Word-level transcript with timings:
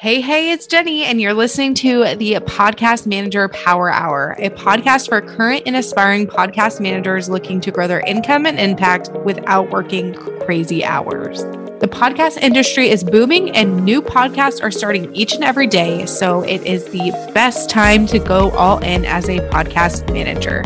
Hey, 0.00 0.20
hey, 0.20 0.52
it's 0.52 0.68
Jenny, 0.68 1.02
and 1.02 1.20
you're 1.20 1.34
listening 1.34 1.74
to 1.74 2.14
the 2.14 2.34
Podcast 2.34 3.04
Manager 3.04 3.48
Power 3.48 3.90
Hour, 3.90 4.36
a 4.38 4.48
podcast 4.50 5.08
for 5.08 5.20
current 5.20 5.64
and 5.66 5.74
aspiring 5.74 6.28
podcast 6.28 6.80
managers 6.80 7.28
looking 7.28 7.60
to 7.62 7.72
grow 7.72 7.88
their 7.88 7.98
income 8.06 8.46
and 8.46 8.60
impact 8.60 9.10
without 9.24 9.70
working 9.70 10.14
crazy 10.14 10.84
hours. 10.84 11.42
The 11.80 11.88
podcast 11.90 12.38
industry 12.38 12.90
is 12.90 13.02
booming, 13.02 13.50
and 13.56 13.84
new 13.84 14.00
podcasts 14.00 14.62
are 14.62 14.70
starting 14.70 15.12
each 15.16 15.34
and 15.34 15.42
every 15.42 15.66
day. 15.66 16.06
So 16.06 16.42
it 16.42 16.64
is 16.64 16.84
the 16.84 17.10
best 17.34 17.68
time 17.68 18.06
to 18.06 18.20
go 18.20 18.52
all 18.52 18.78
in 18.78 19.04
as 19.04 19.28
a 19.28 19.40
podcast 19.50 20.12
manager. 20.12 20.62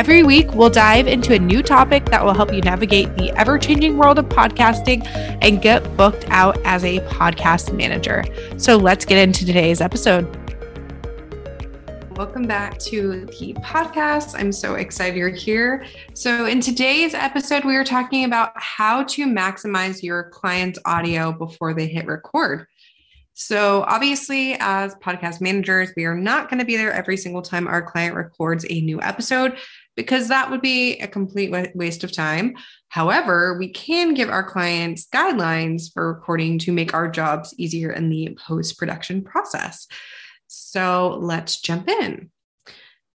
Every 0.00 0.22
week, 0.22 0.54
we'll 0.54 0.70
dive 0.70 1.06
into 1.06 1.34
a 1.34 1.38
new 1.38 1.62
topic 1.62 2.06
that 2.06 2.24
will 2.24 2.32
help 2.32 2.54
you 2.54 2.62
navigate 2.62 3.18
the 3.18 3.30
ever 3.32 3.58
changing 3.58 3.98
world 3.98 4.18
of 4.18 4.24
podcasting 4.30 5.06
and 5.42 5.60
get 5.60 5.94
booked 5.94 6.24
out 6.30 6.58
as 6.64 6.86
a 6.86 7.00
podcast 7.00 7.76
manager. 7.76 8.24
So 8.56 8.78
let's 8.78 9.04
get 9.04 9.18
into 9.18 9.44
today's 9.44 9.82
episode. 9.82 10.24
Welcome 12.16 12.46
back 12.46 12.78
to 12.78 13.26
the 13.26 13.52
podcast. 13.60 14.34
I'm 14.40 14.52
so 14.52 14.76
excited 14.76 15.18
you're 15.18 15.28
here. 15.28 15.84
So, 16.14 16.46
in 16.46 16.62
today's 16.62 17.12
episode, 17.12 17.66
we 17.66 17.76
are 17.76 17.84
talking 17.84 18.24
about 18.24 18.52
how 18.54 19.04
to 19.04 19.26
maximize 19.26 20.02
your 20.02 20.30
client's 20.30 20.78
audio 20.86 21.30
before 21.30 21.74
they 21.74 21.86
hit 21.86 22.06
record. 22.06 22.66
So, 23.34 23.84
obviously, 23.86 24.56
as 24.60 24.94
podcast 24.96 25.40
managers, 25.40 25.90
we 25.96 26.04
are 26.04 26.14
not 26.14 26.48
going 26.50 26.58
to 26.58 26.64
be 26.64 26.76
there 26.76 26.92
every 26.92 27.16
single 27.16 27.42
time 27.42 27.66
our 27.66 27.82
client 27.82 28.14
records 28.14 28.66
a 28.68 28.80
new 28.80 29.00
episode 29.00 29.56
because 30.00 30.28
that 30.28 30.50
would 30.50 30.62
be 30.62 30.98
a 31.00 31.06
complete 31.06 31.52
waste 31.74 32.04
of 32.04 32.10
time. 32.10 32.54
However, 32.88 33.58
we 33.58 33.68
can 33.68 34.14
give 34.14 34.30
our 34.30 34.42
clients 34.42 35.06
guidelines 35.06 35.92
for 35.92 36.10
recording 36.10 36.58
to 36.60 36.72
make 36.72 36.94
our 36.94 37.06
jobs 37.06 37.54
easier 37.58 37.92
in 37.92 38.08
the 38.08 38.34
post 38.46 38.78
production 38.78 39.22
process. 39.22 39.86
So 40.46 41.18
let's 41.20 41.60
jump 41.60 41.86
in. 41.90 42.30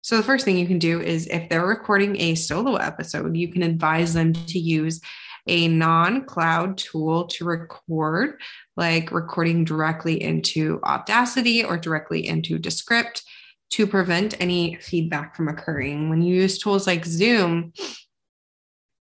So, 0.02 0.18
the 0.18 0.22
first 0.22 0.44
thing 0.44 0.58
you 0.58 0.66
can 0.66 0.78
do 0.78 1.00
is 1.00 1.26
if 1.28 1.48
they're 1.48 1.66
recording 1.66 2.20
a 2.20 2.34
solo 2.34 2.74
episode, 2.76 3.34
you 3.34 3.48
can 3.48 3.62
advise 3.62 4.12
them 4.12 4.34
to 4.34 4.58
use 4.58 5.00
a 5.46 5.68
non 5.68 6.26
cloud 6.26 6.76
tool 6.76 7.28
to 7.28 7.46
record, 7.46 8.38
like 8.76 9.10
recording 9.10 9.64
directly 9.64 10.22
into 10.22 10.80
Audacity 10.84 11.64
or 11.64 11.78
directly 11.78 12.26
into 12.26 12.58
Descript 12.58 13.22
to 13.70 13.86
prevent 13.86 14.40
any 14.40 14.76
feedback 14.76 15.34
from 15.34 15.48
occurring. 15.48 16.08
When 16.08 16.22
you 16.22 16.34
use 16.34 16.58
tools 16.58 16.86
like 16.86 17.04
Zoom, 17.04 17.72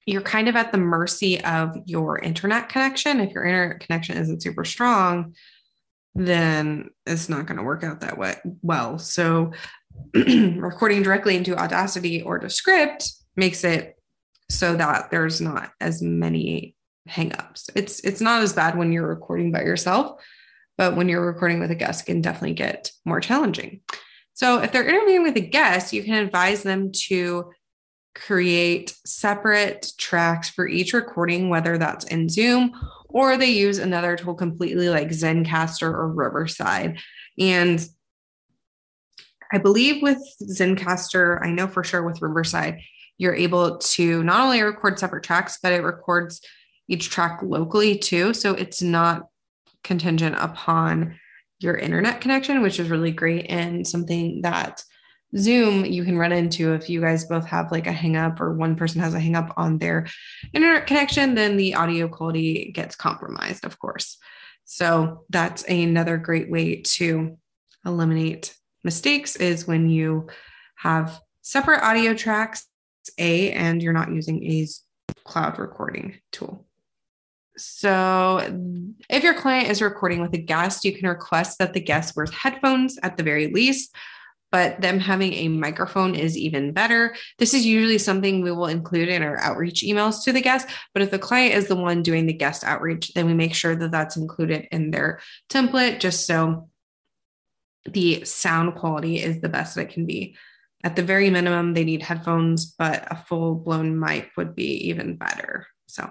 you're 0.07 0.23
kind 0.23 0.49
of 0.49 0.57
at 0.57 0.73
the 0.73 0.79
mercy 0.79 1.43
of 1.45 1.77
your 1.87 2.19
internet 2.19 2.69
connection. 2.69 3.21
If 3.21 3.33
your 3.33 3.45
internet 3.45 3.81
connection 3.81 4.17
isn't 4.17 4.43
super 4.43 4.65
strong, 4.65 5.35
then 6.15 6.91
it's 7.07 7.29
not 7.29 7.47
going 7.47 7.59
to 7.59 7.65
work 7.65 7.83
out 7.83 8.01
that 8.01 8.19
way 8.19 8.37
well. 8.63 8.99
So 8.99 9.53
recording 10.15 11.03
directly 11.03 11.37
into 11.37 11.57
Audacity 11.57 12.23
or 12.23 12.39
Descript 12.39 13.11
makes 13.37 13.65
it 13.65 13.97
so 14.51 14.77
that 14.77 15.11
there's 15.11 15.41
not 15.41 15.71
as 15.81 16.03
many 16.03 16.77
hangups. 17.09 17.71
It's 17.75 18.01
it's 18.01 18.21
not 18.21 18.43
as 18.43 18.53
bad 18.53 18.77
when 18.79 18.93
you're 18.93 19.07
recording 19.07 19.51
by 19.53 19.63
yourself, 19.63 20.21
but 20.77 20.97
when 20.97 21.09
you're 21.09 21.27
recording 21.27 21.61
with 21.61 21.71
a 21.71 21.75
guest, 21.75 22.07
can 22.07 22.21
definitely 22.21 22.55
get 22.55 22.91
more 23.05 23.21
challenging. 23.21 23.81
So 24.35 24.61
if 24.61 24.73
they're 24.73 24.89
interviewing 24.89 25.23
with 25.23 25.37
a 25.37 25.41
guest, 25.41 25.93
you 25.93 26.03
can 26.03 26.15
advise 26.15 26.63
them 26.63 26.91
to 27.07 27.53
create 28.15 28.95
separate 29.05 29.93
tracks 29.99 30.49
for 30.49 30.69
each 30.69 30.93
recording, 30.93 31.49
whether 31.49 31.79
that's 31.79 32.05
in 32.05 32.29
Zoom 32.29 32.73
or 33.09 33.37
they 33.37 33.51
use 33.51 33.79
another 33.79 34.17
tool 34.17 34.35
completely 34.35 34.89
like 34.89 35.09
Zencastr 35.09 35.83
or 35.83 36.09
Riverside. 36.09 36.99
And 37.39 37.85
I 39.53 39.59
believe 39.59 40.03
with 40.03 40.19
Zencastr, 40.43 41.41
I 41.45 41.51
know 41.51 41.69
for 41.69 41.85
sure 41.85 42.03
with 42.03 42.21
Riverside, 42.21 42.81
you're 43.19 43.35
able 43.35 43.79
to 43.79 44.25
not 44.25 44.41
only 44.41 44.61
record 44.63 44.99
separate 44.99 45.23
tracks, 45.23 45.59
but 45.63 45.73
it 45.73 45.85
records 45.85 46.41
each 46.89 47.09
track 47.09 47.41
locally 47.43 47.97
too. 47.97 48.35
So 48.35 48.53
it's 48.55 48.83
not 48.83 49.29
contingent 49.85 50.37
upon 50.39 51.19
your 51.65 51.77
internet 51.77 52.21
connection, 52.21 52.63
which 52.63 52.79
is 52.79 52.91
really 52.91 53.11
great 53.11 53.47
and 53.49 53.87
something 53.87 54.43
that 54.43 54.85
Zoom 55.37 55.85
you 55.85 56.05
can 56.05 56.17
run 56.17 56.31
into 56.31 56.75
if 56.75 56.89
you 56.89 57.01
guys 57.01 57.25
both 57.25 57.47
have 57.47 57.73
like 57.73 57.89
a 57.89 57.93
hang 57.93 58.17
up 58.17 58.41
or 58.41 58.53
one 58.53 58.77
person 58.77 59.01
has 59.01 59.15
a 59.15 59.21
hang 59.21 59.35
up 59.35 59.53
on 59.57 59.79
their 59.79 60.07
internet 60.53 60.87
connection, 60.87 61.35
then 61.35 61.57
the 61.57 61.75
audio 61.75 62.07
quality 62.07 62.71
gets 62.73 62.95
compromised, 62.95 63.65
of 63.65 63.79
course. 63.79 64.19
So 64.65 65.25
that's 65.31 65.65
another 65.65 66.17
great 66.19 66.51
way 66.51 66.83
to 66.83 67.37
eliminate 67.85 68.55
mistakes 68.85 69.37
is 69.37 69.67
when 69.67 69.89
you 69.89 70.29
have 70.77 71.21
separate 71.43 71.83
audio 71.83 72.15
tracks, 72.15 72.67
A, 73.19 73.51
and 73.53 73.83
you're 73.83 73.93
not 73.93 74.13
using 74.13 74.45
a 74.45 74.67
cloud 75.25 75.59
recording 75.59 76.21
tool. 76.31 76.67
So, 77.57 78.41
if 79.09 79.23
your 79.23 79.35
client 79.35 79.71
is 79.71 79.81
recording 79.81 80.21
with 80.21 80.35
a 80.35 80.39
guest, 80.39 80.85
you 80.85 80.93
can 80.93 81.09
request 81.09 81.59
that 81.59 81.73
the 81.73 81.81
guest 81.81 82.17
wears 82.17 82.33
headphones 82.33 82.99
at 83.03 83.17
the 83.17 83.23
very 83.23 83.47
least, 83.53 83.95
but 84.51 84.81
them 84.81 84.99
having 84.99 85.33
a 85.35 85.49
microphone 85.49 86.15
is 86.15 86.37
even 86.37 86.73
better. 86.73 87.15
This 87.39 87.55
is 87.55 87.65
usually 87.65 87.99
something 87.99 88.41
we 88.41 88.51
will 88.51 88.67
include 88.67 89.09
in 89.09 89.23
our 89.23 89.39
outreach 89.39 89.83
emails 89.83 90.25
to 90.25 90.33
the 90.33 90.41
guest. 90.41 90.69
But 90.93 91.03
if 91.03 91.11
the 91.11 91.19
client 91.19 91.55
is 91.55 91.69
the 91.69 91.77
one 91.77 92.03
doing 92.03 92.27
the 92.27 92.33
guest 92.33 92.65
outreach, 92.65 93.15
then 93.15 93.27
we 93.27 93.35
make 93.35 93.55
sure 93.55 93.77
that 93.77 93.93
that's 93.93 94.17
included 94.17 94.67
in 94.73 94.91
their 94.91 95.21
template 95.49 96.01
just 96.01 96.27
so 96.27 96.69
the 97.85 98.25
sound 98.25 98.75
quality 98.77 99.21
is 99.21 99.41
the 99.41 99.49
best 99.49 99.75
that 99.75 99.89
it 99.89 99.93
can 99.93 100.07
be. 100.07 100.37
At 100.83 100.97
the 100.97 101.03
very 101.03 101.31
minimum, 101.31 101.75
they 101.75 101.85
need 101.85 102.03
headphones, 102.03 102.67
but 102.67 103.07
a 103.11 103.17
full 103.17 103.55
blown 103.55 103.99
mic 103.99 104.31
would 104.37 104.55
be 104.55 104.89
even 104.89 105.17
better. 105.17 105.67
So, 105.87 106.11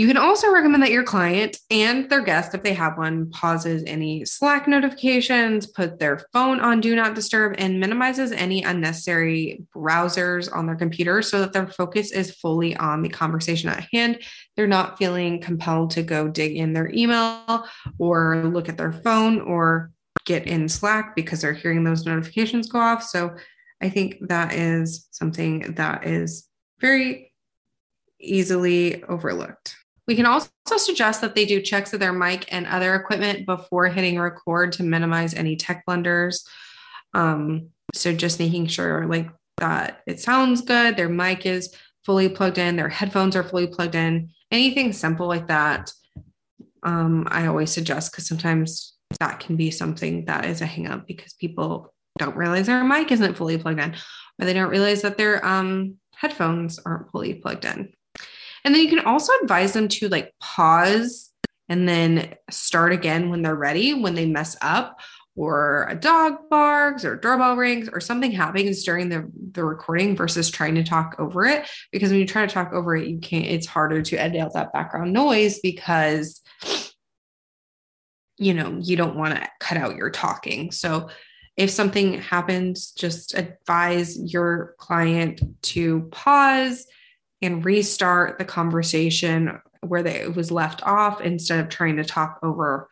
you 0.00 0.06
can 0.06 0.16
also 0.16 0.50
recommend 0.50 0.82
that 0.82 0.92
your 0.92 1.04
client 1.04 1.58
and 1.70 2.08
their 2.08 2.22
guest, 2.22 2.54
if 2.54 2.62
they 2.62 2.72
have 2.72 2.96
one, 2.96 3.28
pauses 3.32 3.84
any 3.86 4.24
Slack 4.24 4.66
notifications, 4.66 5.66
put 5.66 5.98
their 5.98 6.22
phone 6.32 6.58
on 6.58 6.80
do 6.80 6.96
not 6.96 7.14
disturb, 7.14 7.56
and 7.58 7.78
minimizes 7.78 8.32
any 8.32 8.62
unnecessary 8.62 9.62
browsers 9.76 10.50
on 10.56 10.64
their 10.64 10.74
computer 10.74 11.20
so 11.20 11.40
that 11.40 11.52
their 11.52 11.66
focus 11.66 12.12
is 12.12 12.30
fully 12.30 12.74
on 12.78 13.02
the 13.02 13.10
conversation 13.10 13.68
at 13.68 13.88
hand. 13.92 14.22
They're 14.56 14.66
not 14.66 14.96
feeling 14.96 15.38
compelled 15.38 15.90
to 15.90 16.02
go 16.02 16.28
dig 16.28 16.56
in 16.56 16.72
their 16.72 16.90
email 16.94 17.66
or 17.98 18.44
look 18.46 18.70
at 18.70 18.78
their 18.78 18.94
phone 18.94 19.42
or 19.42 19.90
get 20.24 20.46
in 20.46 20.70
Slack 20.70 21.14
because 21.14 21.42
they're 21.42 21.52
hearing 21.52 21.84
those 21.84 22.06
notifications 22.06 22.70
go 22.70 22.78
off. 22.78 23.02
So 23.02 23.36
I 23.82 23.90
think 23.90 24.16
that 24.28 24.54
is 24.54 25.08
something 25.10 25.74
that 25.74 26.06
is 26.06 26.48
very 26.80 27.34
easily 28.18 29.04
overlooked. 29.04 29.76
We 30.10 30.16
can 30.16 30.26
also 30.26 30.50
suggest 30.76 31.20
that 31.20 31.36
they 31.36 31.44
do 31.44 31.62
checks 31.62 31.92
of 31.92 32.00
their 32.00 32.12
mic 32.12 32.52
and 32.52 32.66
other 32.66 32.96
equipment 32.96 33.46
before 33.46 33.86
hitting 33.86 34.18
record 34.18 34.72
to 34.72 34.82
minimize 34.82 35.34
any 35.34 35.54
tech 35.54 35.86
blunders. 35.86 36.44
Um, 37.14 37.68
so 37.94 38.12
just 38.12 38.40
making 38.40 38.66
sure 38.66 39.06
like 39.06 39.30
that 39.58 40.00
it 40.08 40.18
sounds 40.18 40.62
good, 40.62 40.96
their 40.96 41.08
mic 41.08 41.46
is 41.46 41.72
fully 42.04 42.28
plugged 42.28 42.58
in, 42.58 42.74
their 42.74 42.88
headphones 42.88 43.36
are 43.36 43.44
fully 43.44 43.68
plugged 43.68 43.94
in, 43.94 44.30
anything 44.50 44.92
simple 44.92 45.28
like 45.28 45.46
that. 45.46 45.92
Um, 46.82 47.28
I 47.30 47.46
always 47.46 47.70
suggest 47.70 48.10
because 48.10 48.26
sometimes 48.26 48.94
that 49.20 49.38
can 49.38 49.54
be 49.54 49.70
something 49.70 50.24
that 50.24 50.44
is 50.44 50.60
a 50.60 50.66
hangup 50.66 51.06
because 51.06 51.34
people 51.34 51.94
don't 52.18 52.36
realize 52.36 52.66
their 52.66 52.82
mic 52.82 53.12
isn't 53.12 53.36
fully 53.36 53.58
plugged 53.58 53.78
in, 53.78 53.94
or 54.40 54.44
they 54.44 54.54
don't 54.54 54.70
realize 54.70 55.02
that 55.02 55.18
their 55.18 55.46
um, 55.46 55.98
headphones 56.16 56.80
aren't 56.80 57.12
fully 57.12 57.34
plugged 57.34 57.64
in. 57.64 57.92
And 58.64 58.74
then 58.74 58.82
you 58.82 58.88
can 58.88 59.00
also 59.00 59.32
advise 59.42 59.72
them 59.72 59.88
to 59.88 60.08
like 60.08 60.34
pause 60.40 61.30
and 61.68 61.88
then 61.88 62.34
start 62.50 62.92
again 62.92 63.30
when 63.30 63.42
they're 63.42 63.54
ready, 63.54 63.94
when 63.94 64.14
they 64.14 64.26
mess 64.26 64.56
up 64.60 64.98
or 65.36 65.86
a 65.88 65.94
dog 65.94 66.50
barks 66.50 67.04
or 67.04 67.16
doorbell 67.16 67.56
rings 67.56 67.88
or 67.92 68.00
something 68.00 68.32
happens 68.32 68.82
during 68.82 69.08
the, 69.08 69.30
the 69.52 69.64
recording 69.64 70.16
versus 70.16 70.50
trying 70.50 70.74
to 70.74 70.84
talk 70.84 71.14
over 71.18 71.46
it. 71.46 71.68
Because 71.92 72.10
when 72.10 72.18
you 72.18 72.26
try 72.26 72.44
to 72.44 72.52
talk 72.52 72.72
over 72.72 72.96
it, 72.96 73.08
you 73.08 73.18
can't, 73.18 73.46
it's 73.46 73.66
harder 73.66 74.02
to 74.02 74.16
edit 74.16 74.40
out 74.40 74.52
that 74.54 74.72
background 74.72 75.12
noise 75.12 75.60
because, 75.60 76.42
you 78.36 78.52
know, 78.52 78.78
you 78.82 78.96
don't 78.96 79.16
want 79.16 79.34
to 79.34 79.48
cut 79.60 79.78
out 79.78 79.96
your 79.96 80.10
talking. 80.10 80.72
So 80.72 81.08
if 81.56 81.70
something 81.70 82.14
happens, 82.14 82.90
just 82.92 83.34
advise 83.34 84.18
your 84.20 84.74
client 84.78 85.40
to 85.62 86.02
pause 86.10 86.86
and 87.42 87.64
restart 87.64 88.38
the 88.38 88.44
conversation 88.44 89.60
where 89.80 90.02
they, 90.02 90.16
it 90.16 90.36
was 90.36 90.50
left 90.50 90.82
off 90.82 91.20
instead 91.20 91.60
of 91.60 91.68
trying 91.68 91.96
to 91.96 92.04
talk 92.04 92.38
over 92.42 92.88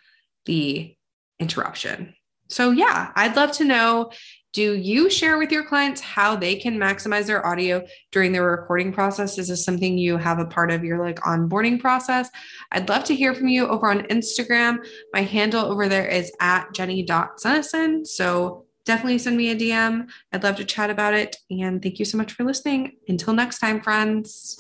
the 0.47 0.95
interruption. 1.39 2.15
So, 2.49 2.71
yeah, 2.71 3.13
I'd 3.15 3.37
love 3.37 3.53
to 3.53 3.65
know 3.65 4.11
Do 4.55 4.75
you 4.75 5.11
share 5.11 5.37
with 5.39 5.53
your 5.53 5.63
clients 5.63 6.01
how 6.01 6.35
they 6.35 6.57
can 6.57 6.79
maximize 6.79 7.27
their 7.27 7.47
audio 7.47 7.87
during 8.13 8.33
the 8.33 8.43
recording 8.43 8.93
process? 8.93 9.37
Is 9.37 9.49
this 9.49 9.65
something 9.65 9.99
you 9.99 10.17
have 10.17 10.39
a 10.39 10.47
part 10.47 10.71
of 10.71 10.83
your 10.83 10.99
like 10.99 11.21
onboarding 11.21 11.79
process? 11.79 12.31
I'd 12.73 12.89
love 12.89 13.05
to 13.05 13.15
hear 13.15 13.35
from 13.35 13.49
you 13.49 13.69
over 13.69 13.89
on 13.91 14.05
Instagram. 14.05 14.79
My 15.13 15.21
handle 15.21 15.67
over 15.67 15.87
there 15.87 16.09
is 16.09 16.33
at 16.41 16.73
jenny.suneson. 16.73 18.07
So 18.07 18.65
definitely 18.89 19.19
send 19.19 19.37
me 19.37 19.51
a 19.51 19.55
DM. 19.55 20.09
I'd 20.33 20.43
love 20.43 20.57
to 20.57 20.65
chat 20.65 20.91
about 20.91 21.15
it. 21.15 21.37
And 21.51 21.81
thank 21.81 22.01
you 22.01 22.05
so 22.05 22.19
much 22.19 22.33
for 22.33 22.43
listening. 22.43 22.97
Until 23.07 23.35
next 23.35 23.61
time, 23.61 23.81
friends. 23.81 24.59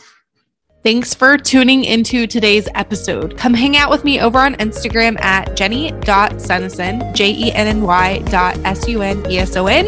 Thanks 0.85 1.13
for 1.13 1.37
tuning 1.37 1.85
into 1.85 2.29
today's 2.29 2.69
episode. 2.77 3.37
Come 3.37 3.53
hang 3.53 3.77
out 3.77 3.91
with 3.91 4.05
me 4.05 4.21
over 4.21 4.39
on 4.39 4.55
Instagram 4.57 5.21
at 5.21 5.57
jenny.suneson, 5.57 7.15
J 7.15 7.33
E 7.33 7.53
N 7.53 7.67
N 7.67 7.83
Y 7.83 8.21
dot 8.27 8.57
S 8.65 8.87
U 8.87 9.03
N 9.03 9.29
E 9.29 9.39
S 9.39 9.57
O 9.57 9.67
N, 9.67 9.87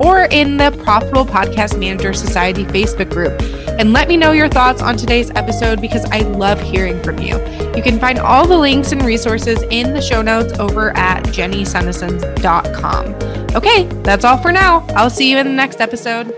or 0.00 0.28
in 0.30 0.56
the 0.56 0.70
Profitable 0.84 1.24
Podcast 1.24 1.80
Manager 1.80 2.12
Society 2.12 2.64
Facebook 2.64 3.10
group. 3.10 3.32
And 3.80 3.92
let 3.92 4.08
me 4.08 4.16
know 4.16 4.32
your 4.32 4.48
thoughts 4.48 4.82
on 4.82 4.96
today's 4.96 5.30
episode 5.30 5.80
because 5.80 6.04
I 6.12 6.20
love 6.20 6.60
hearing 6.60 7.02
from 7.02 7.18
you. 7.18 7.36
You 7.74 7.82
can 7.82 7.98
find 7.98 8.18
all 8.18 8.46
the 8.46 8.58
links 8.58 8.92
and 8.92 9.02
resources 9.02 9.62
in 9.70 9.94
the 9.94 10.02
show 10.02 10.22
notes 10.22 10.58
over 10.58 10.96
at 10.96 11.24
jennysuneson.com. 11.24 13.39
Okay, 13.52 13.82
that's 14.04 14.24
all 14.24 14.38
for 14.38 14.52
now. 14.52 14.86
I'll 14.90 15.10
see 15.10 15.28
you 15.28 15.36
in 15.36 15.46
the 15.46 15.52
next 15.52 15.80
episode. 15.80 16.32